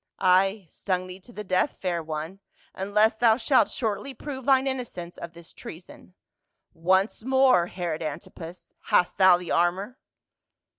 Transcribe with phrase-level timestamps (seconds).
[0.39, 2.39] "Ay, stung thee to the death, fair one,
[2.73, 6.15] unless thou shalt shortly prove thine innocence of this treason.
[6.73, 9.99] Once more, Herod Antipas, hast thou the armor?"